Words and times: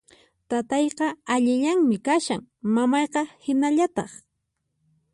Taytaqa 0.53 1.07
allillanmi 1.33 1.97
kashan, 2.07 2.41
mamayqa 2.75 3.21
hinallataq 3.45 4.11